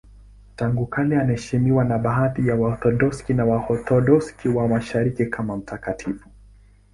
[0.55, 6.29] Tangu kale anaheshimiwa na baadhi ya Waorthodoksi na Waorthodoksi wa Mashariki kama mtakatifu.